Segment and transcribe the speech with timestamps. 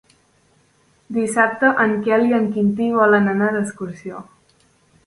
[1.17, 4.27] Dissabte en Quel i en Quintí volen anar d'excursió.